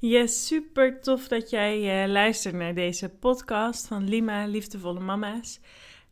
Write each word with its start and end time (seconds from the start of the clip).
Yes, 0.00 0.46
super 0.46 1.00
tof 1.00 1.28
dat 1.28 1.50
jij 1.50 2.04
uh, 2.04 2.12
luistert 2.12 2.54
naar 2.54 2.74
deze 2.74 3.08
podcast 3.08 3.86
van 3.86 4.08
Lima, 4.08 4.46
Liefdevolle 4.46 5.00
Mama's. 5.00 5.60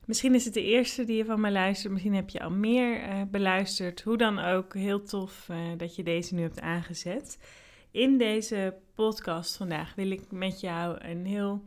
Misschien 0.05 0.35
is 0.35 0.45
het 0.45 0.55
de 0.55 0.63
eerste 0.63 1.05
die 1.05 1.17
je 1.17 1.25
van 1.25 1.41
mij 1.41 1.53
luistert, 1.53 1.93
misschien 1.93 2.15
heb 2.15 2.29
je 2.29 2.41
al 2.41 2.51
meer 2.51 3.09
uh, 3.09 3.23
beluisterd. 3.31 4.01
Hoe 4.03 4.17
dan 4.17 4.39
ook, 4.39 4.75
heel 4.75 5.03
tof 5.03 5.49
uh, 5.51 5.57
dat 5.77 5.97
je 5.97 6.03
deze 6.03 6.35
nu 6.35 6.43
hebt 6.43 6.61
aangezet. 6.61 7.39
In 7.91 8.19
deze 8.19 8.75
podcast 8.95 9.57
vandaag 9.57 9.95
wil 9.95 10.11
ik 10.11 10.31
met 10.31 10.61
jou 10.61 11.05
een 11.05 11.27
heel, 11.27 11.65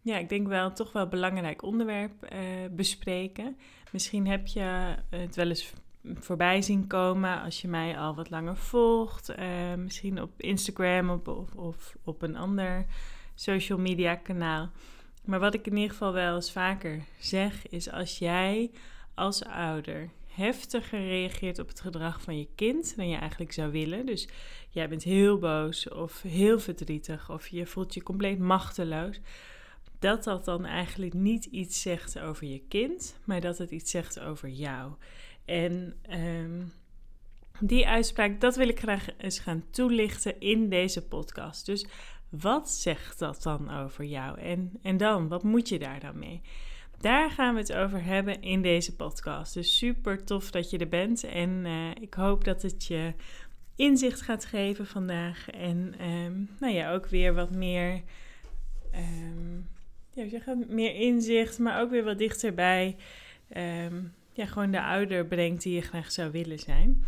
ja, 0.00 0.18
ik 0.18 0.28
denk 0.28 0.48
wel 0.48 0.72
toch 0.72 0.92
wel 0.92 1.08
belangrijk 1.08 1.62
onderwerp 1.62 2.34
bespreken. 2.70 3.56
Misschien 3.92 4.26
heb 4.26 4.46
je 4.46 4.94
het 5.10 5.36
wel 5.36 5.48
eens 5.48 5.72
voorbij 6.04 6.62
zien 6.62 6.86
komen 6.86 7.42
als 7.42 7.60
je 7.60 7.68
mij 7.68 7.98
al 7.98 8.14
wat 8.14 8.30
langer 8.30 8.56
volgt. 8.56 9.30
Uh, 9.30 9.74
misschien 9.74 10.22
op 10.22 10.30
Instagram 10.36 11.10
of, 11.10 11.54
of, 11.54 11.96
op 12.04 12.22
een 12.22 12.36
ander 12.36 12.86
social 13.34 13.78
media 13.78 14.14
kanaal. 14.14 14.70
Maar 15.24 15.40
wat 15.40 15.54
ik 15.54 15.66
in 15.66 15.76
ieder 15.76 15.90
geval 15.90 16.12
wel 16.12 16.34
eens 16.34 16.52
vaker 16.52 17.04
zeg, 17.18 17.68
is 17.68 17.90
als 17.90 18.18
jij 18.18 18.70
als 19.14 19.44
ouder 19.44 20.10
heftiger 20.26 21.06
reageert 21.06 21.58
op 21.58 21.68
het 21.68 21.80
gedrag 21.80 22.20
van 22.20 22.38
je 22.38 22.48
kind 22.54 22.96
dan 22.96 23.08
je 23.08 23.16
eigenlijk 23.16 23.52
zou 23.52 23.70
willen. 23.70 24.06
Dus 24.06 24.28
jij 24.70 24.88
bent 24.88 25.02
heel 25.02 25.38
boos 25.38 25.88
of 25.88 26.22
heel 26.22 26.60
verdrietig 26.60 27.30
of 27.30 27.48
je 27.48 27.66
voelt 27.66 27.94
je 27.94 28.02
compleet 28.02 28.38
machteloos. 28.38 29.20
Dat 29.98 30.24
dat 30.24 30.44
dan 30.44 30.64
eigenlijk 30.64 31.12
niet 31.12 31.44
iets 31.44 31.82
zegt 31.82 32.18
over 32.18 32.46
je 32.46 32.62
kind, 32.68 33.18
maar 33.24 33.40
dat 33.40 33.58
het 33.58 33.70
iets 33.70 33.90
zegt 33.90 34.20
over 34.20 34.48
jou. 34.48 34.92
En 35.44 35.94
um, 36.10 36.72
die 37.60 37.88
uitspraak, 37.88 38.40
dat 38.40 38.56
wil 38.56 38.68
ik 38.68 38.78
graag 38.78 39.06
eens 39.18 39.38
gaan 39.38 39.64
toelichten 39.70 40.40
in 40.40 40.68
deze 40.68 41.06
podcast. 41.06 41.66
Dus 41.66 41.86
wat 42.28 42.70
zegt 42.70 43.18
dat 43.18 43.42
dan 43.42 43.70
over 43.70 44.04
jou? 44.04 44.38
En, 44.38 44.72
en 44.82 44.96
dan, 44.96 45.28
wat 45.28 45.42
moet 45.42 45.68
je 45.68 45.78
daar 45.78 46.00
dan 46.00 46.18
mee? 46.18 46.40
Daar 46.98 47.30
gaan 47.30 47.54
we 47.54 47.60
het 47.60 47.72
over 47.72 48.04
hebben 48.04 48.42
in 48.42 48.62
deze 48.62 48.96
podcast. 48.96 49.54
Dus 49.54 49.78
super 49.78 50.24
tof 50.24 50.50
dat 50.50 50.70
je 50.70 50.78
er 50.78 50.88
bent. 50.88 51.24
En 51.24 51.64
uh, 51.64 51.90
ik 52.00 52.14
hoop 52.14 52.44
dat 52.44 52.62
het 52.62 52.84
je 52.84 53.14
inzicht 53.76 54.20
gaat 54.20 54.44
geven 54.44 54.86
vandaag. 54.86 55.50
En 55.50 56.06
um, 56.08 56.50
nou 56.60 56.72
ja, 56.74 56.92
ook 56.92 57.06
weer 57.06 57.34
wat 57.34 57.50
meer. 57.50 58.02
Um, 58.94 59.68
ja, 60.10 60.56
meer 60.68 60.94
inzicht, 60.94 61.58
maar 61.58 61.80
ook 61.80 61.90
weer 61.90 62.04
wat 62.04 62.18
dichterbij. 62.18 62.96
Ja, 64.32 64.46
gewoon 64.46 64.70
de 64.70 64.82
ouder 64.82 65.26
brengt 65.26 65.62
die 65.62 65.74
je 65.74 65.80
graag 65.80 66.12
zou 66.12 66.30
willen 66.30 66.58
zijn. 66.58 67.04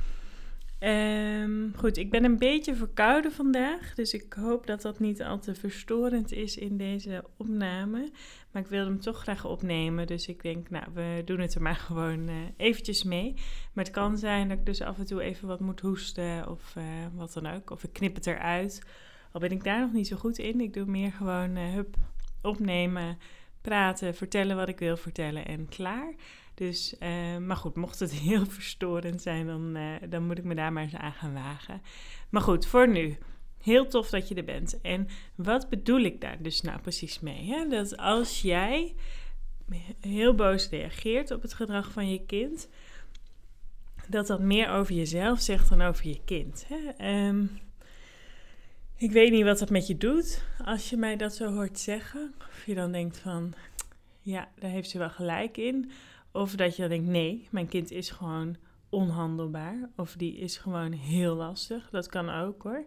Um, 0.85 1.73
goed, 1.77 1.97
ik 1.97 2.11
ben 2.11 2.25
een 2.25 2.39
beetje 2.39 2.75
verkouden 2.75 3.33
vandaag, 3.33 3.95
dus 3.95 4.15
ik 4.15 4.33
hoop 4.33 4.67
dat 4.67 4.83
dat 4.83 4.99
niet 4.99 5.23
al 5.23 5.39
te 5.39 5.55
verstorend 5.55 6.33
is 6.33 6.57
in 6.57 6.77
deze 6.77 7.25
opname. 7.37 8.11
Maar 8.51 8.63
ik 8.63 8.69
wilde 8.69 8.91
hem 8.91 9.01
toch 9.01 9.23
graag 9.23 9.45
opnemen, 9.45 10.07
dus 10.07 10.27
ik 10.27 10.43
denk, 10.43 10.71
nou, 10.71 10.85
we 10.95 11.23
doen 11.25 11.41
het 11.41 11.55
er 11.55 11.63
maar 11.63 11.77
gewoon 11.89 12.29
uh, 12.29 12.35
eventjes 12.57 13.03
mee. 13.03 13.35
Maar 13.73 13.85
het 13.85 13.93
kan 13.93 14.19
zijn 14.19 14.49
dat 14.49 14.59
ik 14.59 14.67
dus 14.67 14.81
af 14.81 14.99
en 14.99 15.07
toe 15.07 15.23
even 15.23 15.49
wat 15.49 15.61
moet 15.61 15.81
hoesten 15.81 16.49
of 16.51 16.75
uh, 16.79 16.85
wat 17.15 17.33
dan 17.33 17.47
ook, 17.47 17.71
of 17.71 17.85
ik 17.85 17.93
knip 17.93 18.15
het 18.15 18.27
eruit. 18.27 18.83
Al 19.33 19.41
ben 19.41 19.53
ik 19.53 19.65
daar 19.65 19.81
nog 19.81 19.93
niet 19.93 20.07
zo 20.07 20.17
goed 20.17 20.39
in, 20.39 20.61
ik 20.61 20.73
doe 20.73 20.87
meer 20.87 21.13
gewoon, 21.13 21.57
uh, 21.57 21.73
hup, 21.73 21.97
opnemen, 22.43 23.19
praten, 23.61 24.15
vertellen 24.15 24.57
wat 24.57 24.69
ik 24.69 24.79
wil 24.79 24.97
vertellen 24.97 25.47
en 25.47 25.69
klaar. 25.69 26.15
Dus, 26.55 26.95
uh, 27.01 27.37
maar 27.37 27.57
goed, 27.57 27.75
mocht 27.75 28.01
het 28.01 28.13
heel 28.29 28.47
verstorend 28.47 29.23
zijn, 29.23 29.47
dan, 29.47 29.77
uh, 29.77 29.95
dan 30.09 30.27
moet 30.27 30.39
ik 30.39 30.45
me 30.45 30.55
daar 30.55 30.73
maar 30.73 30.83
eens 30.83 30.95
aan 30.95 31.13
gaan 31.13 31.33
wagen. 31.33 31.83
Maar 32.29 32.43
goed, 32.43 32.67
voor 32.67 32.89
nu. 32.89 33.19
Heel 33.61 33.87
tof 33.87 34.11
dat 34.11 34.29
je 34.29 34.35
er 34.35 34.45
bent. 34.45 34.81
En 34.81 35.09
wat 35.35 35.69
bedoel 35.69 36.01
ik 36.01 36.21
daar 36.21 36.43
dus 36.43 36.61
nou 36.61 36.81
precies 36.81 37.21
mee? 37.21 37.47
Hè? 37.47 37.69
Dat 37.69 37.97
als 37.97 38.43
jij 38.43 38.95
heel 40.01 40.35
boos 40.35 40.69
reageert 40.69 41.31
op 41.31 41.43
het 41.43 41.55
gedrag 41.55 41.93
van 41.93 42.11
je 42.11 42.25
kind, 42.27 42.69
dat 44.09 44.27
dat 44.27 44.41
meer 44.41 44.71
over 44.71 44.95
jezelf 44.95 45.41
zegt 45.41 45.69
dan 45.69 45.83
over 45.83 46.09
je 46.09 46.21
kind. 46.25 46.67
Hè? 46.69 47.09
Um, 47.29 47.51
ik 48.97 49.11
weet 49.11 49.31
niet 49.31 49.45
wat 49.45 49.59
dat 49.59 49.71
met 49.71 49.87
je 49.87 49.97
doet 49.97 50.45
als 50.65 50.91
je 50.91 50.97
mij 50.97 51.17
dat 51.17 51.35
zo 51.35 51.53
hoort 51.53 51.79
zeggen. 51.79 52.35
Of 52.39 52.67
je 52.67 52.75
dan 52.75 52.93
denkt 52.93 53.19
van, 53.19 53.55
ja, 54.21 54.49
daar 54.59 54.71
heeft 54.71 54.91
ze 54.91 54.99
wel 54.99 55.11
gelijk 55.11 55.57
in. 55.57 55.91
Of 56.35 56.55
dat 56.55 56.77
je 56.77 56.89
denkt, 56.89 57.09
nee, 57.09 57.49
mijn 57.51 57.69
kind 57.69 57.91
is 57.91 58.11
gewoon 58.11 58.57
onhandelbaar. 58.89 59.91
Of 59.97 60.15
die 60.15 60.37
is 60.37 60.57
gewoon 60.57 60.93
heel 60.93 61.35
lastig. 61.35 61.91
Dat 61.91 62.07
kan 62.07 62.31
ook 62.31 62.63
hoor. 62.63 62.85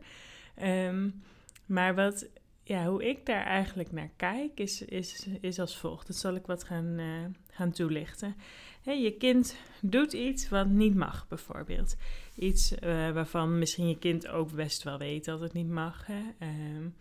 Um, 0.63 1.21
maar 1.65 1.95
wat, 1.95 2.29
ja, 2.63 2.85
hoe 2.85 3.09
ik 3.09 3.25
daar 3.25 3.45
eigenlijk 3.45 3.91
naar 3.91 4.11
kijk, 4.15 4.59
is, 4.59 4.81
is, 4.81 5.27
is 5.41 5.59
als 5.59 5.77
volgt. 5.77 6.07
Dat 6.07 6.15
zal 6.15 6.35
ik 6.35 6.45
wat 6.45 6.63
gaan, 6.63 6.99
uh, 6.99 7.25
gaan 7.49 7.71
toelichten. 7.71 8.35
je 8.81 9.15
kind 9.17 9.55
doet 9.81 10.13
iets 10.13 10.49
wat 10.49 10.67
niet 10.67 10.95
mag, 10.95 11.27
bijvoorbeeld. 11.27 11.95
Iets 12.35 12.71
uh, 12.71 12.79
waarvan 13.11 13.59
misschien 13.59 13.87
je 13.87 13.97
kind 13.97 14.27
ook 14.27 14.51
best 14.51 14.83
wel 14.83 14.97
weet 14.97 15.25
dat 15.25 15.39
het 15.39 15.53
niet 15.53 15.69
mag. 15.69 16.05
Hè? 16.05 16.47
Um, 16.75 16.95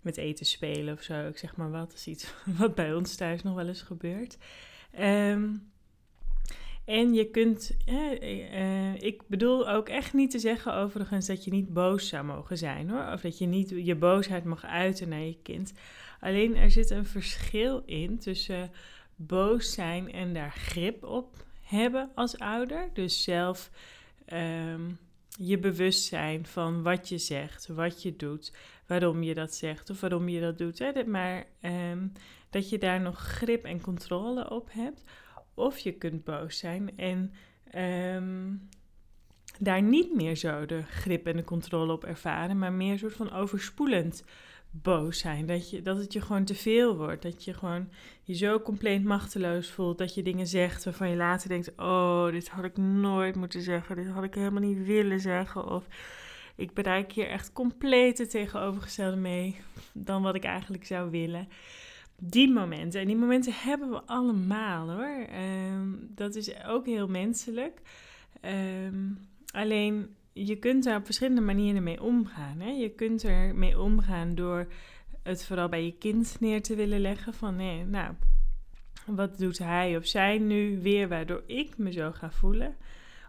met 0.00 0.16
eten 0.16 0.46
spelen 0.46 0.94
of 0.94 1.02
zo, 1.02 1.28
ik 1.28 1.38
zeg 1.38 1.56
maar 1.56 1.70
wat. 1.70 1.90
Dat 1.90 1.98
is 1.98 2.06
iets 2.06 2.34
wat 2.58 2.74
bij 2.74 2.94
ons 2.94 3.16
thuis 3.16 3.42
nog 3.42 3.54
wel 3.54 3.68
eens 3.68 3.82
gebeurt. 3.82 4.38
Um, 5.00 5.69
en 6.90 7.14
je 7.14 7.30
kunt, 7.30 7.76
uh, 7.86 9.02
ik 9.02 9.22
bedoel 9.26 9.70
ook 9.70 9.88
echt 9.88 10.12
niet 10.12 10.30
te 10.30 10.38
zeggen 10.38 10.74
overigens 10.74 11.26
dat 11.26 11.44
je 11.44 11.50
niet 11.50 11.72
boos 11.72 12.08
zou 12.08 12.24
mogen 12.24 12.58
zijn 12.58 12.90
hoor. 12.90 13.12
Of 13.12 13.20
dat 13.20 13.38
je 13.38 13.46
niet 13.46 13.70
je 13.70 13.94
boosheid 13.94 14.44
mag 14.44 14.64
uiten 14.64 15.08
naar 15.08 15.20
je 15.20 15.38
kind. 15.42 15.72
Alleen 16.20 16.56
er 16.56 16.70
zit 16.70 16.90
een 16.90 17.06
verschil 17.06 17.82
in 17.86 18.18
tussen 18.18 18.70
boos 19.16 19.72
zijn 19.72 20.12
en 20.12 20.34
daar 20.34 20.52
grip 20.52 21.04
op 21.04 21.44
hebben 21.62 22.10
als 22.14 22.38
ouder. 22.38 22.90
Dus 22.92 23.22
zelf 23.22 23.70
um, 24.32 24.98
je 25.38 25.58
bewust 25.58 26.04
zijn 26.04 26.46
van 26.46 26.82
wat 26.82 27.08
je 27.08 27.18
zegt, 27.18 27.66
wat 27.66 28.02
je 28.02 28.16
doet, 28.16 28.52
waarom 28.86 29.22
je 29.22 29.34
dat 29.34 29.54
zegt 29.54 29.90
of 29.90 30.00
waarom 30.00 30.28
je 30.28 30.40
dat 30.40 30.58
doet. 30.58 30.78
Hè? 30.78 31.04
Maar 31.04 31.46
um, 31.62 32.12
dat 32.50 32.68
je 32.68 32.78
daar 32.78 33.00
nog 33.00 33.18
grip 33.18 33.64
en 33.64 33.80
controle 33.80 34.50
op 34.50 34.68
hebt 34.72 35.04
of 35.60 35.78
je 35.78 35.92
kunt 35.92 36.24
boos 36.24 36.58
zijn 36.58 36.96
en 36.96 37.32
um, 38.14 38.68
daar 39.58 39.82
niet 39.82 40.14
meer 40.14 40.36
zo 40.36 40.66
de 40.66 40.82
grip 40.82 41.26
en 41.26 41.36
de 41.36 41.44
controle 41.44 41.92
op 41.92 42.04
ervaren, 42.04 42.58
maar 42.58 42.72
meer 42.72 42.92
een 42.92 42.98
soort 42.98 43.14
van 43.14 43.32
overspoelend 43.32 44.24
boos 44.70 45.18
zijn. 45.18 45.46
Dat, 45.46 45.70
je, 45.70 45.82
dat 45.82 45.96
het 45.96 46.12
je 46.12 46.20
gewoon 46.20 46.44
te 46.44 46.54
veel 46.54 46.96
wordt. 46.96 47.22
Dat 47.22 47.44
je 47.44 47.54
gewoon 47.54 47.88
je 48.22 48.34
zo 48.34 48.60
compleet 48.60 49.04
machteloos 49.04 49.70
voelt. 49.70 49.98
Dat 49.98 50.14
je 50.14 50.22
dingen 50.22 50.46
zegt 50.46 50.84
waarvan 50.84 51.10
je 51.10 51.16
later 51.16 51.48
denkt: 51.48 51.72
Oh, 51.76 52.30
dit 52.30 52.48
had 52.48 52.64
ik 52.64 52.76
nooit 52.76 53.36
moeten 53.36 53.62
zeggen. 53.62 53.96
Dit 53.96 54.08
had 54.08 54.24
ik 54.24 54.34
helemaal 54.34 54.62
niet 54.62 54.86
willen 54.86 55.20
zeggen. 55.20 55.70
Of 55.70 55.86
ik 56.56 56.74
bereik 56.74 57.12
hier 57.12 57.28
echt 57.28 57.52
compleet 57.52 58.30
tegenovergestelde 58.30 59.16
mee 59.16 59.56
dan 59.92 60.22
wat 60.22 60.34
ik 60.34 60.44
eigenlijk 60.44 60.86
zou 60.86 61.10
willen 61.10 61.48
die 62.20 62.50
momenten. 62.50 63.00
En 63.00 63.06
die 63.06 63.16
momenten 63.16 63.52
hebben 63.52 63.90
we 63.90 64.02
allemaal 64.02 64.90
hoor. 64.90 65.26
Um, 65.72 66.10
dat 66.14 66.34
is 66.34 66.64
ook 66.64 66.86
heel 66.86 67.08
menselijk. 67.08 67.80
Um, 68.42 69.18
alleen 69.52 70.14
je 70.32 70.56
kunt 70.56 70.84
daar 70.84 70.96
op 70.96 71.04
verschillende 71.04 71.40
manieren 71.40 71.82
mee 71.82 72.02
omgaan. 72.02 72.60
Hè? 72.60 72.70
Je 72.70 72.88
kunt 72.88 73.22
er 73.22 73.54
mee 73.54 73.80
omgaan 73.80 74.34
door 74.34 74.72
het 75.22 75.44
vooral 75.44 75.68
bij 75.68 75.84
je 75.84 75.96
kind 75.98 76.36
neer 76.40 76.62
te 76.62 76.74
willen 76.74 77.00
leggen. 77.00 77.34
Van 77.34 77.56
nee, 77.56 77.84
nou, 77.84 78.14
wat 79.06 79.38
doet 79.38 79.58
hij 79.58 79.96
of 79.96 80.06
zij 80.06 80.38
nu 80.38 80.78
weer 80.82 81.08
waardoor 81.08 81.42
ik 81.46 81.78
me 81.78 81.92
zo 81.92 82.12
ga 82.12 82.30
voelen? 82.30 82.76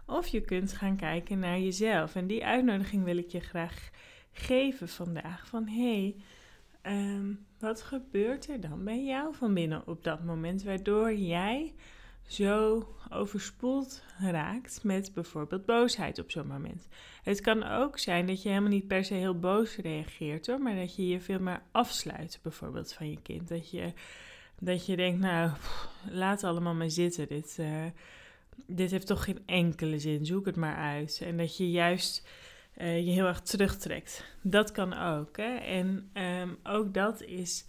Of 0.06 0.26
je 0.26 0.40
kunt 0.40 0.72
gaan 0.72 0.96
kijken 0.96 1.38
naar 1.38 1.60
jezelf. 1.60 2.14
En 2.14 2.26
die 2.26 2.44
uitnodiging 2.44 3.04
wil 3.04 3.16
ik 3.16 3.28
je 3.28 3.40
graag 3.40 3.90
geven 4.32 4.88
vandaag. 4.88 5.46
Van 5.46 5.68
hé, 5.68 6.00
hey, 6.00 6.14
um, 6.86 7.46
wat 7.58 7.82
gebeurt 7.82 8.48
er 8.48 8.60
dan 8.60 8.84
bij 8.84 9.04
jou 9.04 9.34
van 9.34 9.54
binnen 9.54 9.86
op 9.86 10.04
dat 10.04 10.24
moment, 10.24 10.62
waardoor 10.62 11.14
jij 11.14 11.74
zo 12.26 12.88
overspoeld 13.10 14.02
raakt 14.18 14.84
met 14.84 15.14
bijvoorbeeld 15.14 15.66
boosheid 15.66 16.18
op 16.18 16.30
zo'n 16.30 16.46
moment. 16.46 16.88
Het 17.22 17.40
kan 17.40 17.62
ook 17.62 17.98
zijn 17.98 18.26
dat 18.26 18.42
je 18.42 18.48
helemaal 18.48 18.70
niet 18.70 18.86
per 18.86 19.04
se 19.04 19.14
heel 19.14 19.38
boos 19.38 19.76
reageert 19.76 20.46
hoor, 20.46 20.58
maar 20.60 20.74
dat 20.74 20.96
je 20.96 21.08
je 21.08 21.20
veel 21.20 21.40
meer 21.40 21.62
afsluit 21.70 22.38
bijvoorbeeld 22.42 22.92
van 22.92 23.10
je 23.10 23.22
kind. 23.22 23.48
Dat 23.48 23.70
je, 23.70 23.92
dat 24.58 24.86
je 24.86 24.96
denkt, 24.96 25.20
nou, 25.20 25.50
laat 26.10 26.44
allemaal 26.44 26.74
maar 26.74 26.90
zitten, 26.90 27.28
dit, 27.28 27.56
uh, 27.60 27.84
dit 28.66 28.90
heeft 28.90 29.06
toch 29.06 29.24
geen 29.24 29.42
enkele 29.46 29.98
zin, 29.98 30.26
zoek 30.26 30.46
het 30.46 30.56
maar 30.56 30.76
uit. 30.76 31.20
En 31.24 31.36
dat 31.36 31.56
je 31.56 31.70
juist 31.70 32.28
uh, 32.76 33.06
je 33.06 33.10
heel 33.10 33.26
erg 33.26 33.40
terugtrekt. 33.40 34.24
Dat 34.42 34.72
kan 34.72 34.92
ook. 34.92 35.36
Hè? 35.36 35.56
En 35.56 36.10
um, 36.14 36.58
ook 36.62 36.94
dat 36.94 37.22
is 37.22 37.64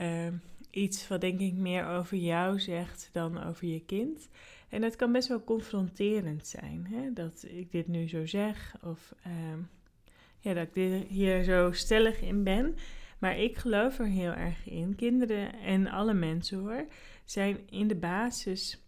um, 0.00 0.42
iets 0.70 1.08
wat 1.08 1.20
denk 1.20 1.40
ik 1.40 1.54
meer 1.54 1.86
over 1.86 2.16
jou 2.16 2.60
zegt 2.60 3.08
dan 3.12 3.44
over 3.44 3.66
je 3.66 3.84
kind. 3.84 4.28
En 4.68 4.82
het 4.82 4.96
kan 4.96 5.12
best 5.12 5.28
wel 5.28 5.44
confronterend 5.44 6.46
zijn 6.46 6.86
hè? 6.90 7.12
dat 7.12 7.44
ik 7.48 7.72
dit 7.72 7.88
nu 7.88 8.08
zo 8.08 8.26
zeg. 8.26 8.74
Of 8.82 9.14
um, 9.26 9.68
ja, 10.40 10.54
dat 10.54 10.68
ik 10.72 11.06
hier 11.08 11.44
zo 11.44 11.72
stellig 11.72 12.20
in 12.20 12.42
ben. 12.42 12.76
Maar 13.18 13.38
ik 13.38 13.56
geloof 13.56 13.98
er 13.98 14.06
heel 14.06 14.32
erg 14.32 14.68
in. 14.68 14.94
Kinderen 14.94 15.54
en 15.60 15.86
alle 15.86 16.14
mensen 16.14 16.58
hoor, 16.58 16.86
zijn 17.24 17.58
in 17.70 17.88
de 17.88 17.94
basis 17.94 18.78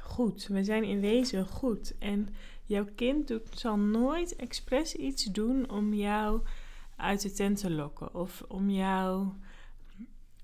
goed. 0.00 0.46
We 0.46 0.64
zijn 0.64 0.84
in 0.84 1.00
wezen 1.00 1.46
goed. 1.46 1.94
En 1.98 2.28
jouw 2.66 2.86
kind 2.94 3.28
doet, 3.28 3.48
zal 3.52 3.76
nooit 3.76 4.36
expres 4.36 4.94
iets 4.94 5.24
doen 5.24 5.70
om 5.70 5.94
jou 5.94 6.40
uit 6.96 7.22
de 7.22 7.32
tent 7.32 7.58
te 7.58 7.70
lokken. 7.70 8.14
Of 8.14 8.44
om 8.48 8.70
jou 8.70 9.28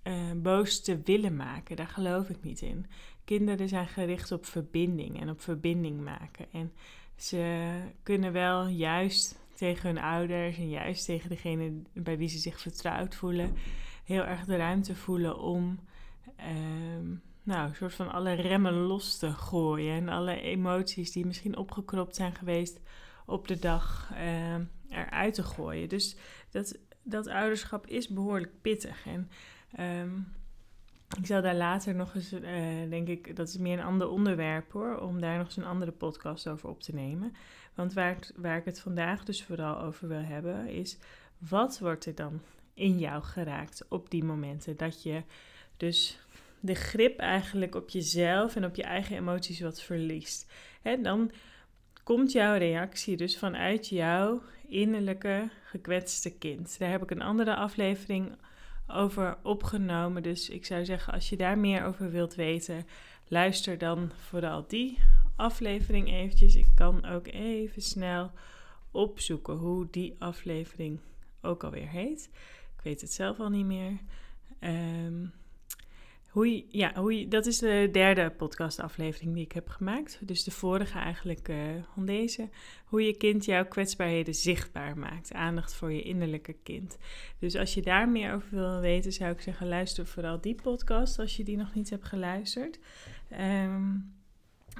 uh, 0.04 0.32
boos 0.36 0.80
te 0.80 1.00
willen 1.04 1.36
maken. 1.36 1.76
Daar 1.76 1.88
geloof 1.88 2.28
ik 2.28 2.42
niet 2.42 2.60
in. 2.60 2.86
Kinderen 3.24 3.68
zijn 3.68 3.88
gericht 3.88 4.32
op 4.32 4.46
verbinding 4.46 5.20
en 5.20 5.30
op 5.30 5.40
verbinding 5.40 6.00
maken. 6.00 6.46
En 6.52 6.72
ze 7.16 7.72
kunnen 8.02 8.32
wel 8.32 8.66
juist 8.66 9.38
tegen 9.54 9.88
hun 9.88 10.02
ouders 10.04 10.56
en 10.56 10.68
juist 10.68 11.04
tegen 11.04 11.28
degene 11.28 11.82
bij 11.92 12.18
wie 12.18 12.28
ze 12.28 12.38
zich 12.38 12.60
vertrouwd 12.60 13.14
voelen, 13.14 13.54
heel 14.04 14.24
erg 14.24 14.44
de 14.44 14.56
ruimte 14.56 14.96
voelen 14.96 15.38
om 15.38 15.78
ehm, 16.36 17.14
nou, 17.42 17.68
een 17.68 17.74
soort 17.74 17.94
van 17.94 18.10
alle 18.12 18.32
remmen 18.32 18.74
los 18.74 19.18
te 19.18 19.32
gooien. 19.32 19.94
En 19.94 20.08
alle 20.08 20.40
emoties 20.40 21.12
die 21.12 21.26
misschien 21.26 21.56
opgekropt 21.56 22.16
zijn 22.16 22.34
geweest 22.34 22.80
op 23.26 23.48
de 23.48 23.58
dag 23.58 24.10
uh, 24.12 24.54
eruit 24.88 25.34
te 25.34 25.42
gooien. 25.42 25.88
Dus 25.88 26.16
dat, 26.50 26.78
dat 27.02 27.26
ouderschap 27.26 27.86
is 27.86 28.08
behoorlijk 28.08 28.52
pittig. 28.60 29.06
En 29.06 29.30
ehm, 29.72 30.16
ik 31.18 31.26
zal 31.26 31.42
daar 31.42 31.54
later 31.54 31.94
nog 31.94 32.14
eens, 32.14 32.32
uh, 32.32 32.42
denk 32.90 33.08
ik, 33.08 33.36
dat 33.36 33.48
is 33.48 33.56
meer 33.58 33.78
een 33.78 33.84
ander 33.84 34.08
onderwerp 34.08 34.72
hoor, 34.72 34.98
om 34.98 35.20
daar 35.20 35.36
nog 35.36 35.46
eens 35.46 35.56
een 35.56 35.64
andere 35.64 35.92
podcast 35.92 36.48
over 36.48 36.68
op 36.68 36.80
te 36.80 36.94
nemen. 36.94 37.34
Want 37.74 37.92
waar, 37.92 38.18
waar 38.36 38.56
ik 38.56 38.64
het 38.64 38.80
vandaag 38.80 39.24
dus 39.24 39.44
vooral 39.44 39.80
over 39.80 40.08
wil 40.08 40.22
hebben, 40.22 40.68
is 40.68 40.98
wat 41.38 41.78
wordt 41.78 42.06
er 42.06 42.14
dan 42.14 42.40
in 42.74 42.98
jou 42.98 43.22
geraakt 43.22 43.86
op 43.88 44.10
die 44.10 44.24
momenten 44.24 44.76
dat 44.76 45.02
je 45.02 45.22
dus 45.76 46.18
de 46.60 46.74
grip 46.74 47.18
eigenlijk 47.18 47.74
op 47.74 47.90
jezelf 47.90 48.56
en 48.56 48.64
op 48.64 48.74
je 48.74 48.82
eigen 48.82 49.16
emoties 49.16 49.60
wat 49.60 49.82
verliest. 49.82 50.52
Hè, 50.82 51.00
dan 51.00 51.30
komt 52.04 52.32
jouw 52.32 52.56
reactie 52.56 53.16
dus 53.16 53.38
vanuit 53.38 53.88
jouw 53.88 54.42
innerlijke 54.68 55.50
gekwetste 55.64 56.38
kind. 56.38 56.78
Daar 56.78 56.90
heb 56.90 57.02
ik 57.02 57.10
een 57.10 57.22
andere 57.22 57.54
aflevering 57.54 58.36
over 58.86 59.38
opgenomen. 59.42 60.22
Dus 60.22 60.48
ik 60.48 60.66
zou 60.66 60.84
zeggen, 60.84 61.12
als 61.12 61.28
je 61.28 61.36
daar 61.36 61.58
meer 61.58 61.84
over 61.84 62.10
wilt 62.10 62.34
weten, 62.34 62.86
luister 63.28 63.78
dan 63.78 64.10
vooral 64.16 64.64
die 64.68 64.98
aflevering 65.36 66.08
eventjes. 66.12 66.54
Ik 66.54 66.68
kan 66.74 67.04
ook 67.04 67.26
even 67.26 67.82
snel 67.82 68.30
opzoeken 68.90 69.54
hoe 69.54 69.88
die 69.90 70.16
aflevering 70.18 71.00
ook 71.40 71.64
alweer 71.64 71.88
heet. 71.88 72.30
Ik 72.76 72.82
weet 72.82 73.00
het 73.00 73.12
zelf 73.12 73.40
al 73.40 73.48
niet 73.48 73.66
meer. 73.66 73.98
Um, 74.60 75.32
hoe 76.30 76.64
ja, 76.68 76.92
dat 77.28 77.46
is 77.46 77.58
de 77.58 77.88
derde 77.92 78.30
podcastaflevering 78.30 79.34
die 79.34 79.44
ik 79.44 79.52
heb 79.52 79.68
gemaakt. 79.68 80.18
Dus 80.20 80.44
de 80.44 80.50
vorige 80.50 80.98
eigenlijk 80.98 81.48
uh, 81.48 81.56
van 81.94 82.06
deze. 82.06 82.48
Hoe 82.84 83.02
je 83.02 83.16
kind 83.16 83.44
jouw 83.44 83.66
kwetsbaarheden 83.66 84.34
zichtbaar 84.34 84.98
maakt. 84.98 85.32
Aandacht 85.32 85.74
voor 85.74 85.92
je 85.92 86.02
innerlijke 86.02 86.56
kind. 86.62 86.98
Dus 87.38 87.56
als 87.56 87.74
je 87.74 87.82
daar 87.82 88.08
meer 88.08 88.34
over 88.34 88.48
wil 88.50 88.80
weten, 88.80 89.12
zou 89.12 89.32
ik 89.32 89.40
zeggen: 89.40 89.68
luister 89.68 90.06
vooral 90.06 90.40
die 90.40 90.54
podcast 90.54 91.18
als 91.18 91.36
je 91.36 91.44
die 91.44 91.56
nog 91.56 91.74
niet 91.74 91.90
hebt 91.90 92.04
geluisterd. 92.04 92.78
Um, 93.40 94.18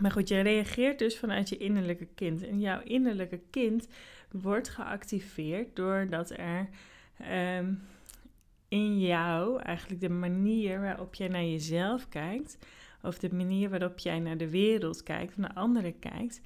maar 0.01 0.11
goed, 0.11 0.29
je 0.29 0.41
reageert 0.41 0.99
dus 0.99 1.19
vanuit 1.19 1.49
je 1.49 1.57
innerlijke 1.57 2.09
kind. 2.15 2.47
En 2.47 2.61
jouw 2.61 2.81
innerlijke 2.83 3.41
kind 3.51 3.89
wordt 4.31 4.69
geactiveerd 4.69 5.77
doordat 5.77 6.31
er. 6.31 6.69
Um, 7.59 7.83
in 8.71 9.01
jou, 9.01 9.61
eigenlijk 9.61 10.01
de 10.01 10.09
manier 10.09 10.81
waarop 10.81 11.15
jij 11.15 11.29
naar 11.29 11.45
jezelf 11.45 12.09
kijkt, 12.09 12.59
of 13.03 13.19
de 13.19 13.35
manier 13.35 13.71
waarop 13.71 13.99
jij 13.99 14.19
naar 14.19 14.37
de 14.37 14.51
wereld 14.51 15.03
kijkt, 15.03 15.37
naar 15.37 15.53
anderen 15.55 15.99
kijkt, 15.99 16.41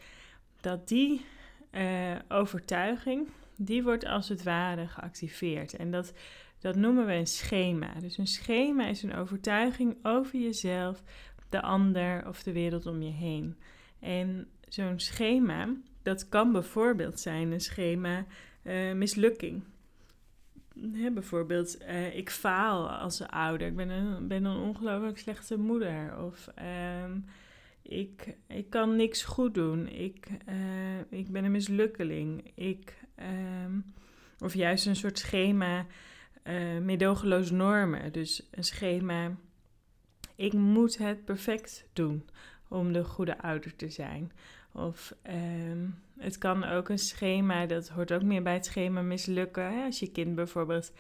dat 0.61 0.89
die 0.89 1.25
uh, 1.73 2.15
overtuiging, 2.29 3.29
die 3.57 3.83
wordt 3.83 4.07
als 4.07 4.29
het 4.29 4.43
ware 4.43 4.87
geactiveerd. 4.87 5.77
En 5.77 5.91
dat, 5.91 6.13
dat 6.59 6.77
noemen 6.77 7.07
we 7.07 7.13
een 7.13 7.27
schema. 7.27 7.95
Dus 8.01 8.19
een 8.19 8.27
schema 8.27 8.87
is 8.87 9.03
een 9.03 9.15
overtuiging 9.15 9.97
over 10.03 10.39
jezelf, 10.39 11.03
de 11.49 11.63
ander 11.63 12.29
of 12.29 12.43
de 12.43 12.53
wereld 12.53 12.87
om 12.87 13.03
je 13.03 13.13
heen. 13.13 13.57
En 14.01 14.49
zo'n 14.69 15.01
schema, 15.01 15.69
dat 16.03 16.29
kan 16.29 16.53
bijvoorbeeld 16.53 17.21
zijn 17.21 17.53
een 17.53 17.61
schema 17.61 18.25
uh, 18.63 18.93
mislukking 18.93 19.63
bijvoorbeeld, 21.13 21.83
uh, 21.83 22.17
ik 22.17 22.31
faal 22.31 22.91
als 22.91 23.23
ouder. 23.23 23.67
Ik 23.67 23.77
ben 23.77 23.89
een, 23.89 24.29
ben 24.29 24.45
een 24.45 24.61
ongelooflijk 24.61 25.19
slechte 25.19 25.59
moeder. 25.59 26.19
Of 26.25 26.49
ehm, 26.55 27.19
ik, 27.83 28.37
ik 28.47 28.71
kan 28.71 28.97
niks 28.97 29.23
goed 29.23 29.55
doen. 29.55 29.89
Ik, 29.89 30.29
uh, 30.49 31.19
ik 31.19 31.29
ben 31.29 31.45
een 31.45 31.51
mislukkeling. 31.51 32.51
Ik, 32.55 32.95
um, 33.65 33.85
of 34.39 34.55
juist 34.55 34.87
een 34.87 34.97
soort 34.97 35.19
schema, 35.19 35.87
uh, 36.45 36.79
medogeloos 36.79 37.51
normen. 37.51 38.13
Dus 38.13 38.49
een 38.51 38.65
schema, 38.65 39.37
ik 40.35 40.53
moet 40.53 40.99
het 40.99 41.25
perfect 41.25 41.87
doen 41.93 42.29
om 42.69 42.93
de 42.93 43.05
goede 43.05 43.39
ouder 43.39 43.77
te 43.77 43.89
zijn. 43.89 44.33
Of 44.75 45.15
um, 45.27 45.99
het 46.19 46.39
kan 46.39 46.65
ook 46.65 46.89
een 46.89 46.99
schema, 46.99 47.67
dat 47.67 47.89
hoort 47.89 48.13
ook 48.13 48.23
meer 48.23 48.43
bij 48.43 48.55
het 48.55 48.65
schema 48.65 49.01
mislukken. 49.01 49.73
Hè? 49.73 49.85
Als 49.85 49.99
je 49.99 50.11
kind 50.11 50.35
bijvoorbeeld 50.35 50.93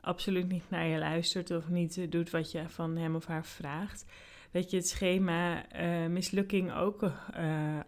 absoluut 0.00 0.48
niet 0.48 0.70
naar 0.70 0.86
je 0.86 0.98
luistert 0.98 1.50
of 1.50 1.68
niet 1.68 2.12
doet 2.12 2.30
wat 2.30 2.52
je 2.52 2.68
van 2.68 2.96
hem 2.96 3.14
of 3.14 3.26
haar 3.26 3.44
vraagt. 3.44 4.04
Dat 4.50 4.70
je 4.70 4.76
het 4.76 4.88
schema 4.88 5.64
uh, 5.80 6.06
mislukking 6.06 6.72
ook 6.72 7.02
uh, 7.02 7.12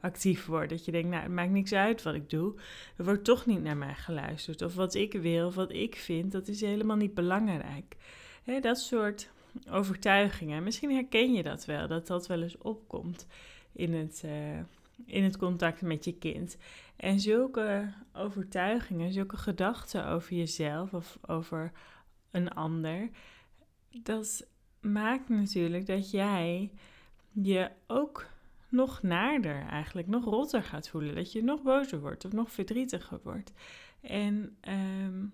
actief 0.00 0.46
wordt. 0.46 0.70
Dat 0.70 0.84
je 0.84 0.92
denkt, 0.92 1.08
nou, 1.08 1.22
het 1.22 1.32
maakt 1.32 1.50
niks 1.50 1.72
uit 1.72 2.02
wat 2.02 2.14
ik 2.14 2.30
doe. 2.30 2.54
Er 2.96 3.04
wordt 3.04 3.24
toch 3.24 3.46
niet 3.46 3.62
naar 3.62 3.76
mij 3.76 3.94
geluisterd. 3.94 4.62
Of 4.62 4.74
wat 4.74 4.94
ik 4.94 5.12
wil, 5.12 5.46
of 5.46 5.54
wat 5.54 5.72
ik 5.72 5.96
vind, 5.96 6.32
dat 6.32 6.48
is 6.48 6.60
helemaal 6.60 6.96
niet 6.96 7.14
belangrijk. 7.14 7.96
Hè, 8.44 8.60
dat 8.60 8.78
soort 8.78 9.30
overtuigingen. 9.70 10.62
Misschien 10.62 10.92
herken 10.92 11.32
je 11.32 11.42
dat 11.42 11.64
wel, 11.64 11.88
dat 11.88 12.06
dat 12.06 12.26
wel 12.26 12.42
eens 12.42 12.58
opkomt 12.58 13.26
in 13.72 13.94
het, 13.94 14.22
uh, 14.24 14.32
in 15.06 15.24
het 15.24 15.36
contact 15.36 15.82
met 15.82 16.04
je 16.04 16.12
kind. 16.12 16.56
En 16.96 17.20
zulke 17.20 17.92
overtuigingen, 18.12 19.12
zulke 19.12 19.36
gedachten 19.36 20.06
over 20.06 20.36
jezelf 20.36 20.94
of 20.94 21.18
over 21.26 21.72
een 22.30 22.50
ander, 22.50 23.08
dat 24.02 24.46
maakt 24.80 25.28
natuurlijk 25.28 25.86
dat 25.86 26.10
jij 26.10 26.72
je 27.32 27.70
ook 27.86 28.26
nog 28.68 29.02
naarder 29.02 29.66
eigenlijk, 29.66 30.08
nog 30.08 30.24
rotter 30.24 30.62
gaat 30.62 30.88
voelen. 30.88 31.14
Dat 31.14 31.32
je 31.32 31.42
nog 31.42 31.62
bozer 31.62 32.00
wordt 32.00 32.24
of 32.24 32.32
nog 32.32 32.52
verdrietiger 32.52 33.20
wordt. 33.22 33.52
En 34.00 34.56
um, 34.68 35.32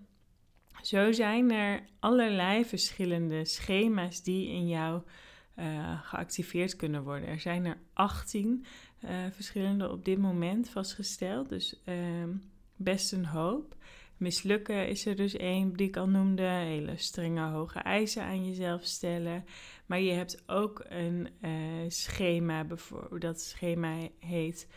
zo 0.82 1.12
zijn 1.12 1.50
er 1.50 1.84
allerlei 1.98 2.64
verschillende 2.64 3.44
schema's 3.44 4.22
die 4.22 4.48
in 4.48 4.68
jou 4.68 5.02
uh, 5.58 6.00
geactiveerd 6.02 6.76
kunnen 6.76 7.02
worden. 7.02 7.28
Er 7.28 7.40
zijn 7.40 7.64
er 7.64 7.78
18 7.92 8.64
uh, 9.04 9.10
verschillende 9.30 9.90
op 9.90 10.04
dit 10.04 10.18
moment 10.18 10.68
vastgesteld. 10.68 11.48
Dus 11.48 11.80
uh, 11.84 11.94
best 12.76 13.12
een 13.12 13.26
hoop. 13.26 13.76
Mislukken 14.16 14.88
is 14.88 15.06
er 15.06 15.16
dus 15.16 15.36
één 15.36 15.72
die 15.72 15.88
ik 15.88 15.96
al 15.96 16.08
noemde. 16.08 16.42
Hele 16.42 16.96
strenge 16.96 17.50
hoge 17.50 17.78
eisen 17.78 18.22
aan 18.22 18.46
jezelf 18.46 18.84
stellen. 18.84 19.44
Maar 19.86 20.00
je 20.00 20.12
hebt 20.12 20.42
ook 20.46 20.84
een 20.88 21.28
uh, 21.40 21.50
schema, 21.88 22.66
dat 23.18 23.40
schema 23.40 24.08
heet 24.18 24.68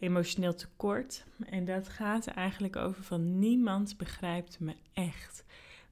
emotioneel 0.00 0.54
tekort. 0.54 1.24
En 1.46 1.64
dat 1.64 1.88
gaat 1.88 2.26
eigenlijk 2.26 2.76
over 2.76 3.02
van 3.04 3.38
niemand 3.38 3.96
begrijpt 3.96 4.60
me 4.60 4.74
echt. 4.92 5.44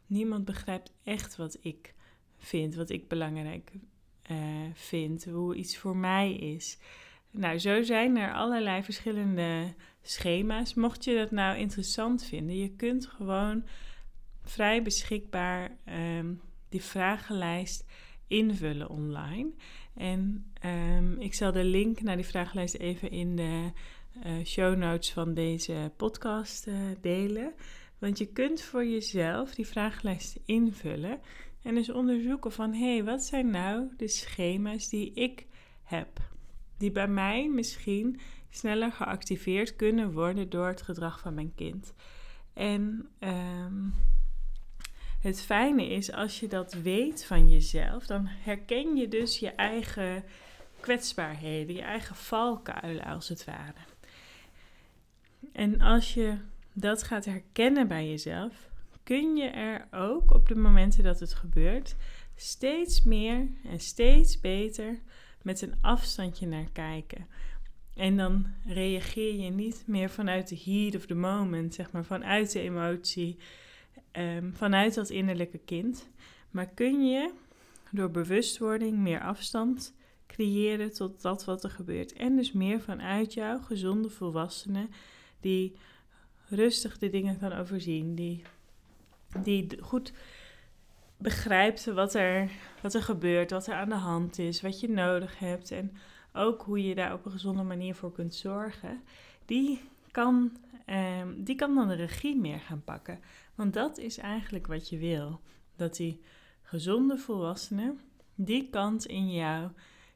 Niemand 0.07 0.45
begrijpt 0.45 0.93
echt 1.03 1.37
wat 1.37 1.59
ik 1.61 1.95
vind, 2.39 2.75
wat 2.75 2.91
ik 2.91 3.09
belangrijk 3.09 3.73
uh, 4.31 4.37
vind, 4.73 5.25
hoe 5.25 5.55
iets 5.55 5.77
voor 5.77 5.97
mij 5.97 6.33
is. 6.33 6.79
Nou, 7.31 7.59
zo 7.59 7.83
zijn 7.83 8.17
er 8.17 8.33
allerlei 8.33 8.83
verschillende 8.83 9.75
schema's. 10.03 10.75
Mocht 10.75 11.05
je 11.05 11.15
dat 11.15 11.31
nou 11.31 11.59
interessant 11.59 12.25
vinden, 12.25 12.57
je 12.57 12.71
kunt 12.77 13.07
gewoon 13.07 13.65
vrij 14.45 14.83
beschikbaar 14.83 15.77
um, 16.19 16.41
die 16.69 16.83
vragenlijst 16.83 17.85
invullen 18.27 18.89
online. 18.89 19.51
En 19.95 20.53
um, 20.65 21.21
ik 21.21 21.35
zal 21.35 21.53
de 21.53 21.65
link 21.65 22.01
naar 22.01 22.17
die 22.17 22.27
vragenlijst 22.27 22.75
even 22.75 23.11
in 23.11 23.37
de 23.37 23.73
uh, 24.27 24.45
show 24.45 24.77
notes 24.77 25.13
van 25.13 25.35
deze 25.35 25.93
podcast 25.97 26.67
uh, 26.67 26.75
delen. 27.01 27.53
Want 27.99 28.19
je 28.19 28.27
kunt 28.27 28.63
voor 28.63 28.87
jezelf 28.87 29.55
die 29.55 29.67
vragenlijst 29.67 30.39
invullen 30.45 31.21
en 31.69 31.75
dus 31.75 31.91
onderzoeken 31.91 32.53
van 32.53 32.73
hé, 32.73 32.95
hey, 32.95 33.05
wat 33.05 33.25
zijn 33.25 33.51
nou 33.51 33.89
de 33.97 34.09
schema's 34.09 34.89
die 34.89 35.13
ik 35.13 35.47
heb? 35.83 36.09
die 36.77 36.91
bij 36.91 37.09
mij 37.09 37.49
misschien 37.49 38.21
sneller 38.51 38.93
geactiveerd 38.93 39.77
kunnen 39.77 40.13
worden 40.13 40.51
door 40.51 40.67
het 40.67 40.83
gedrag 40.83 41.21
van 41.21 41.35
mijn 41.35 41.55
kind. 41.55 41.95
En 42.53 43.09
ehm, 43.19 43.89
het 45.21 45.41
fijne 45.41 45.89
is, 45.89 46.13
als 46.13 46.41
je 46.41 46.49
dat 46.49 46.73
weet 46.73 47.25
van 47.25 47.51
jezelf, 47.51 48.07
dan 48.07 48.27
herken 48.27 48.97
je 48.97 49.09
dus 49.09 49.39
je 49.39 49.51
eigen 49.51 50.25
kwetsbaarheden, 50.81 51.75
je 51.75 51.83
eigen 51.83 52.17
valkuilen 52.17 53.05
als 53.05 53.29
het 53.29 53.45
ware. 53.45 53.81
En 55.53 55.81
als 55.81 56.15
je 56.15 56.37
dat 56.73 57.03
gaat 57.03 57.25
herkennen 57.25 57.89
bij 57.89 58.09
jezelf, 58.09 58.71
kun 59.09 59.37
je 59.37 59.47
er 59.47 59.89
ook 59.91 60.35
op 60.35 60.49
de 60.49 60.55
momenten 60.55 61.05
dat 61.05 61.21
het 61.21 61.35
gebeurt 61.35 61.97
steeds 62.35 63.03
meer 63.03 63.49
en 63.65 63.81
steeds 63.81 64.41
beter 64.41 64.99
met 65.43 65.61
een 65.61 65.75
afstandje 65.81 66.47
naar 66.47 66.71
kijken. 66.73 67.27
En 67.95 68.17
dan 68.17 68.47
reageer 68.67 69.41
je 69.41 69.51
niet 69.51 69.83
meer 69.87 70.11
vanuit 70.11 70.49
de 70.49 70.61
heat 70.65 70.95
of 70.95 71.07
the 71.07 71.15
moment, 71.15 71.75
zeg 71.75 71.93
maar 71.93 72.05
vanuit 72.05 72.53
de 72.53 72.61
emotie, 72.61 73.39
um, 74.13 74.55
vanuit 74.55 74.95
dat 74.95 75.11
innerlijke 75.11 75.59
kind. 75.59 76.09
Maar 76.51 76.69
kun 76.69 77.07
je 77.07 77.33
door 77.91 78.11
bewustwording 78.11 78.99
meer 78.99 79.21
afstand 79.21 79.95
creëren 80.27 80.93
tot 80.93 81.23
dat 81.23 81.45
wat 81.45 81.65
er 81.65 81.71
gebeurt. 81.71 82.13
En 82.13 82.37
dus 82.37 82.53
meer 82.53 82.81
vanuit 82.81 83.35
jou, 83.35 83.63
gezonde 83.63 84.11
volwassene, 84.11 84.89
die 85.41 85.77
rustig 86.49 86.99
de 86.99 87.11
dingen 87.11 87.39
kan 87.39 87.53
overzien, 87.53 88.15
die, 88.15 88.43
die 89.43 89.79
goed 89.81 90.13
begrijpt 91.17 91.85
wat 91.85 92.15
er, 92.15 92.51
wat 92.83 92.95
er 92.95 93.03
gebeurt, 93.03 93.51
wat 93.51 93.67
er 93.67 93.75
aan 93.75 93.89
de 93.89 93.95
hand 93.95 94.39
is, 94.39 94.61
wat 94.61 94.81
je 94.81 94.89
nodig 94.89 95.39
hebt 95.39 95.71
en 95.71 95.93
ook 96.33 96.63
hoe 96.63 96.83
je 96.83 96.95
daar 96.95 97.13
op 97.13 97.25
een 97.25 97.33
gezonde 97.33 97.63
manier 97.63 97.95
voor 97.95 98.13
kunt 98.13 98.35
zorgen, 98.35 99.03
die 99.45 99.81
kan, 100.11 100.57
eh, 100.87 101.23
die 101.37 101.55
kan 101.55 101.75
dan 101.75 101.89
de 101.89 101.95
regie 101.95 102.37
meer 102.37 102.61
gaan 102.61 102.85
pakken. 102.85 103.21
Want 103.55 103.75
dat 103.75 103.99
is 103.99 104.19
eigenlijk 104.19 104.67
wat 104.67 104.89
je 104.89 104.99
wil. 104.99 105.41
Dat 105.77 105.97
die 105.97 106.21
gezonde 106.63 107.19
volwassene, 107.19 107.95
die 108.35 108.69
kant 108.71 109.07
in 109.07 109.31
jou, 109.33 109.71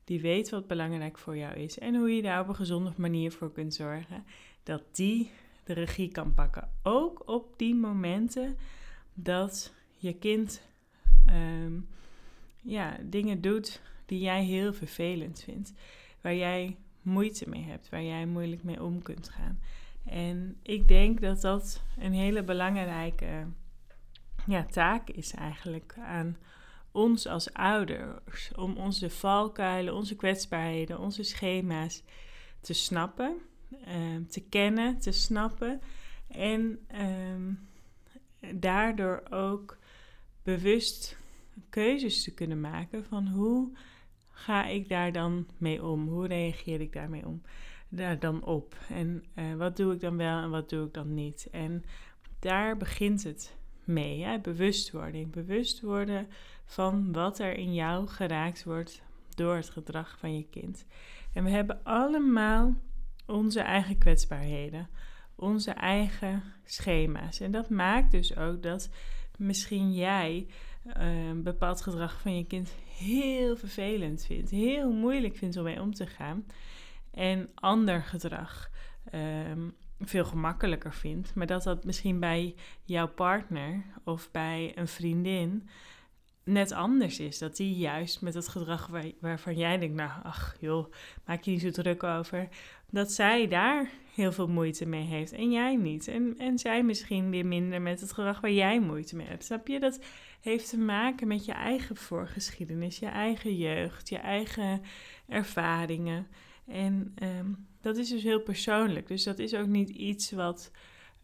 die 0.05 0.21
weet 0.21 0.51
wat 0.51 0.67
belangrijk 0.67 1.19
voor 1.19 1.37
jou 1.37 1.55
is 1.55 1.79
en 1.79 1.95
hoe 1.95 2.17
je 2.17 2.23
daar 2.23 2.41
op 2.41 2.49
een 2.49 2.55
gezonde 2.55 2.93
manier 2.97 3.33
voor 3.33 3.53
kunt 3.53 3.75
zorgen, 3.75 4.25
dat 4.63 4.83
die 4.93 5.31
de 5.65 5.73
regie 5.73 6.09
kan 6.09 6.35
pakken. 6.35 6.69
Ook 6.83 7.29
op 7.29 7.55
die 7.57 7.75
momenten 7.75 8.57
dat 9.15 9.73
je 9.97 10.13
kind 10.13 10.63
Ehm, 11.27 11.81
ja, 12.61 12.97
dingen 13.03 13.41
doet 13.41 13.81
die 14.07 14.21
jij 14.21 14.45
heel 14.45 14.73
vervelend 14.73 15.43
vindt. 15.43 15.73
Waar 16.21 16.35
jij 16.35 16.77
moeite 17.03 17.49
mee 17.49 17.63
hebt, 17.63 17.89
waar 17.89 18.03
jij 18.03 18.27
moeilijk 18.27 18.63
mee 18.63 18.83
om 18.83 19.03
kunt 19.03 19.29
gaan. 19.29 19.61
En 20.05 20.59
ik 20.63 20.89
denk 20.89 21.21
dat 21.21 21.41
dat 21.41 21.83
een 21.99 22.13
hele 22.13 22.43
belangrijke 22.43 23.47
ja, 24.47 24.65
taak 24.65 25.09
is 25.09 25.35
eigenlijk 25.35 25.95
aan 25.99 26.37
ons 26.93 27.27
als 27.27 27.53
ouders. 27.53 28.53
Om 28.55 28.77
onze 28.77 29.11
valkuilen, 29.11 29.95
onze 29.95 30.17
kwetsbaarheden, 30.17 30.99
onze 30.99 31.23
schema's 31.23 32.03
te 32.61 32.73
snappen, 32.73 33.37
ehm, 33.85 34.25
te 34.25 34.41
kennen, 34.41 34.99
te 34.99 35.13
snappen. 35.13 35.81
En 36.29 36.79
ehm, 36.87 37.53
daardoor 38.55 39.23
ook 39.31 39.79
bewust 40.43 41.17
keuzes 41.69 42.25
te 42.25 42.35
kunnen 42.35 42.61
maken 42.61 43.05
van 43.05 43.29
hoe 43.29 43.71
ga 44.31 44.67
ik 44.67 44.89
daar 44.89 45.13
dan 45.13 45.47
mee 45.59 45.85
om? 45.85 46.09
Hoe 46.09 46.27
reageer 46.27 46.81
ik 46.81 46.93
daarmee 46.93 47.27
om? 47.27 47.43
Daar 47.89 48.19
dan 48.19 48.45
op. 48.45 48.77
En 48.89 49.25
uh, 49.35 49.55
wat 49.55 49.77
doe 49.77 49.93
ik 49.93 50.01
dan 50.01 50.17
wel 50.17 50.43
en 50.43 50.51
wat 50.51 50.69
doe 50.69 50.87
ik 50.87 50.95
dan 50.95 51.15
niet? 51.15 51.49
En 51.51 51.85
daar 52.39 52.77
begint 52.77 53.23
het 53.23 53.57
mee. 53.85 54.23
Hè? 54.23 54.39
Bewustwording. 54.39 55.31
Bewust 55.31 55.81
worden 55.81 56.27
van 56.65 57.13
wat 57.13 57.39
er 57.39 57.57
in 57.57 57.75
jou 57.75 58.07
geraakt 58.07 58.65
wordt 58.65 59.03
door 59.35 59.55
het 59.55 59.71
gedrag 59.71 60.19
van 60.19 60.37
je 60.37 60.47
kind. 60.51 60.85
En 61.33 61.45
we 61.45 61.51
hebben 61.51 61.81
allemaal 61.83 62.75
onze 63.27 63.61
eigen 63.61 63.99
kwetsbaarheden, 63.99 64.89
onze 65.43 65.71
eigen 65.71 66.43
schema's. 66.65 67.41
En 67.41 67.53
dat 67.53 67.71
maakt 67.71 68.11
dus 68.11 68.37
ook 68.37 68.63
dat 68.63 68.91
misschien 69.37 69.93
jij 69.93 70.47
uh, 70.87 71.33
bepaald 71.35 71.81
gedrag 71.81 72.21
van 72.21 72.37
je 72.37 72.45
kind 72.45 72.75
heel 72.97 73.57
vervelend 73.57 74.25
vindt, 74.25 74.51
heel 74.51 74.93
moeilijk 74.93 75.37
vindt 75.37 75.57
om 75.57 75.65
mee 75.65 75.81
om 75.81 75.95
te 75.95 76.07
gaan, 76.07 76.47
en 77.11 77.51
ander 77.55 78.03
gedrag 78.03 78.71
ehm, 79.11 79.69
veel 80.01 80.25
gemakkelijker 80.25 80.93
vindt, 80.93 81.35
maar 81.35 81.47
dat 81.47 81.63
dat 81.63 81.85
misschien 81.85 82.21
bij 82.21 82.55
jouw 82.85 83.09
partner 83.09 83.85
of 84.05 84.31
bij 84.31 84.73
een 84.75 84.89
vriendin 84.89 85.69
net 86.45 86.73
anders 86.73 87.19
is. 87.19 87.39
Dat 87.39 87.57
die 87.57 87.77
juist 87.77 88.21
met 88.21 88.35
het 88.35 88.49
gedrag 88.49 88.87
waar, 88.87 89.11
waarvan 89.21 89.57
jij 89.57 89.79
denkt, 89.79 89.95
nou, 89.95 90.11
ach 90.23 90.57
joh, 90.61 90.93
maak 91.25 91.43
je 91.43 91.51
niet 91.51 91.61
zo 91.61 91.71
druk 91.71 92.03
over. 92.03 92.49
Dat 92.93 93.13
zij 93.13 93.49
daar 93.49 93.91
heel 94.15 94.33
veel 94.33 94.49
moeite 94.49 94.87
mee 94.87 95.05
heeft 95.05 95.33
en 95.33 95.51
jij 95.51 95.77
niet. 95.77 96.09
En, 96.09 96.35
en 96.39 96.59
zij 96.59 96.83
misschien 96.83 97.31
weer 97.31 97.47
minder 97.47 97.83
met 97.83 98.01
het 98.01 98.13
gedrag 98.13 98.41
waar 98.41 98.51
jij 98.51 98.81
moeite 98.81 99.17
mee 99.17 99.27
hebt. 99.27 99.45
Snap 99.45 99.69
je? 99.69 99.81
Dat 99.81 100.01
heeft 100.41 100.69
te 100.69 100.79
maken 100.79 101.29
met 101.29 101.45
je 101.45 101.53
eigen 101.53 101.97
voorgeschiedenis, 101.97 102.99
je 102.99 103.07
eigen 103.07 103.57
jeugd, 103.57 104.09
je 104.09 104.19
eigen 104.19 104.83
ervaringen. 105.29 106.27
En 106.67 107.13
ehm, 107.15 107.51
dat 107.81 107.97
is 107.97 108.09
dus 108.09 108.23
heel 108.23 108.41
persoonlijk. 108.41 109.09
Dus 109.09 109.25
dat 109.25 109.39
is 109.39 109.55
ook 109.55 109.67
niet 109.67 109.89
iets 109.89 110.31
wat, 110.31 110.71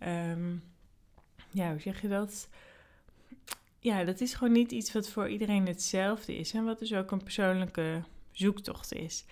um, 0.02 0.62
ja, 1.50 1.70
hoe 1.70 1.80
zeg 1.80 2.02
je 2.02 2.08
dat? 2.08 2.48
ja, 3.80 4.04
dat 4.04 4.20
is 4.20 4.34
gewoon 4.34 4.52
niet 4.52 4.72
iets 4.72 4.92
wat 4.92 5.08
voor 5.08 5.28
iedereen 5.28 5.66
hetzelfde 5.66 6.36
is. 6.36 6.52
En 6.52 6.64
wat 6.64 6.78
dus 6.78 6.94
ook 6.94 7.10
een 7.10 7.22
persoonlijke 7.22 8.02
zoektocht 8.32 8.92
is. 8.92 9.24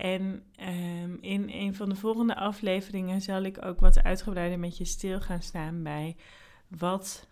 En 0.00 0.42
um, 0.60 1.18
in 1.20 1.50
een 1.50 1.74
van 1.74 1.88
de 1.88 1.94
volgende 1.94 2.34
afleveringen 2.34 3.20
zal 3.20 3.42
ik 3.42 3.64
ook 3.64 3.80
wat 3.80 4.02
uitgebreider 4.02 4.58
met 4.58 4.76
je 4.76 4.84
stil 4.84 5.20
gaan 5.20 5.42
staan 5.42 5.82
bij 5.82 6.16
wat 6.68 7.28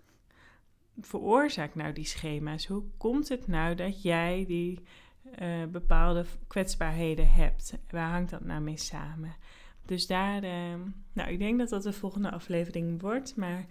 veroorzaakt 1.01 1.75
nou 1.75 1.93
die 1.93 2.05
schema's? 2.05 2.67
Hoe 2.67 2.83
komt 2.97 3.29
het 3.29 3.47
nou 3.47 3.75
dat 3.75 4.03
jij 4.03 4.45
die 4.47 4.81
uh, 5.43 5.65
bepaalde 5.65 6.25
kwetsbaarheden 6.47 7.31
hebt? 7.31 7.79
Waar 7.91 8.11
hangt 8.11 8.31
dat 8.31 8.45
nou 8.45 8.61
mee 8.61 8.77
samen? 8.77 9.35
Dus 9.85 10.07
daar, 10.07 10.43
ehm, 10.43 10.81
nou, 11.13 11.31
ik 11.31 11.39
denk 11.39 11.59
dat 11.59 11.69
dat 11.69 11.83
de 11.83 11.93
volgende 11.93 12.31
aflevering 12.31 13.01
wordt. 13.01 13.37
Maar 13.37 13.67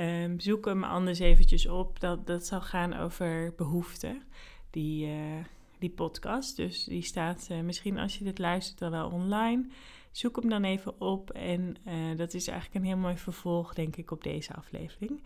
um, 0.00 0.40
zoek 0.40 0.64
hem 0.64 0.84
anders 0.84 1.18
eventjes 1.18 1.66
op. 1.66 2.00
Dat, 2.00 2.26
dat 2.26 2.46
zal 2.46 2.60
gaan 2.60 2.94
over 2.94 3.52
behoeften, 3.56 4.22
die, 4.70 5.06
uh, 5.06 5.44
die 5.82 5.90
podcast. 5.90 6.56
Dus 6.56 6.84
die 6.84 7.02
staat 7.02 7.48
uh, 7.50 7.60
misschien 7.60 7.98
als 7.98 8.18
je 8.18 8.24
dit 8.24 8.38
luistert 8.38 8.78
dan 8.78 8.90
wel 8.90 9.10
online. 9.10 9.66
Zoek 10.10 10.36
hem 10.36 10.48
dan 10.48 10.64
even 10.64 11.00
op. 11.00 11.30
En 11.30 11.76
uh, 11.86 12.16
dat 12.16 12.34
is 12.34 12.46
eigenlijk 12.46 12.78
een 12.78 12.90
heel 12.90 13.00
mooi 13.00 13.16
vervolg, 13.16 13.74
denk 13.74 13.96
ik, 13.96 14.10
op 14.10 14.22
deze 14.22 14.54
aflevering. 14.54 15.22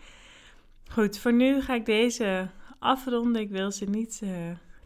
Goed, 0.90 1.18
voor 1.18 1.32
nu 1.32 1.60
ga 1.60 1.74
ik 1.74 1.86
deze 1.86 2.48
afronden. 2.78 3.42
Ik 3.42 3.50
wil 3.50 3.72
ze 3.72 3.84
niet 3.84 4.22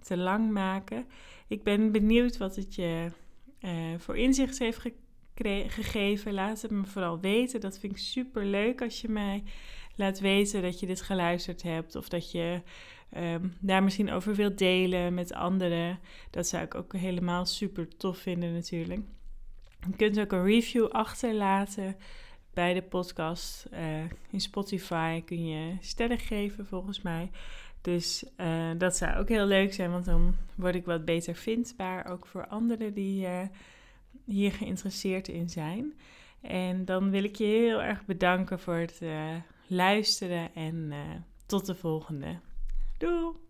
te 0.02 0.16
lang 0.16 0.50
maken. 0.50 1.06
Ik 1.46 1.62
ben 1.62 1.92
benieuwd 1.92 2.36
wat 2.36 2.56
het 2.56 2.74
je 2.74 3.10
voor 3.98 4.16
inzicht 4.16 4.58
heeft 4.58 4.80
gegeven. 5.66 6.32
Laat 6.32 6.62
het 6.62 6.70
me 6.70 6.84
vooral 6.84 7.20
weten. 7.20 7.60
Dat 7.60 7.78
vind 7.78 7.92
ik 7.92 7.98
super 7.98 8.44
leuk 8.44 8.82
als 8.82 9.00
je 9.00 9.08
mij 9.08 9.42
laat 9.96 10.20
weten 10.20 10.62
dat 10.62 10.80
je 10.80 10.86
dit 10.86 11.02
geluisterd 11.02 11.62
hebt. 11.62 11.96
Of 11.96 12.08
dat 12.08 12.30
je 12.30 12.62
ehm, 13.10 13.48
daar 13.60 13.82
misschien 13.82 14.10
over 14.10 14.34
wilt 14.34 14.58
delen 14.58 15.14
met 15.14 15.32
anderen. 15.32 15.98
Dat 16.30 16.46
zou 16.46 16.64
ik 16.64 16.74
ook 16.74 16.92
helemaal 16.92 17.46
super 17.46 17.96
tof 17.96 18.18
vinden 18.18 18.52
natuurlijk. 18.52 19.00
Je 19.86 19.96
kunt 19.96 20.20
ook 20.20 20.32
een 20.32 20.44
review 20.44 20.86
achterlaten 20.86 21.96
bij 22.54 22.74
de 22.74 22.82
podcast. 22.82 23.66
Uh, 23.72 24.02
in 24.30 24.40
Spotify 24.40 25.22
kun 25.24 25.46
je 25.46 25.76
sterren 25.80 26.18
geven 26.18 26.66
volgens 26.66 27.02
mij. 27.02 27.30
Dus 27.80 28.24
uh, 28.36 28.70
dat 28.78 28.96
zou 28.96 29.16
ook 29.16 29.28
heel 29.28 29.46
leuk 29.46 29.72
zijn, 29.72 29.90
want 29.90 30.04
dan 30.04 30.36
word 30.54 30.74
ik 30.74 30.84
wat 30.84 31.04
beter 31.04 31.34
vindbaar. 31.34 32.06
Ook 32.06 32.26
voor 32.26 32.46
anderen 32.46 32.94
die 32.94 33.26
uh, 33.26 33.40
hier 34.24 34.52
geïnteresseerd 34.52 35.28
in 35.28 35.48
zijn. 35.48 35.94
En 36.40 36.84
dan 36.84 37.10
wil 37.10 37.24
ik 37.24 37.36
je 37.36 37.44
heel 37.44 37.82
erg 37.82 38.04
bedanken 38.04 38.58
voor 38.58 38.74
het 38.74 39.00
luisteren 39.66 40.54
en 40.54 40.92
tot 41.46 41.66
de 41.66 41.74
volgende. 41.74 42.38
Doei! 43.00 43.49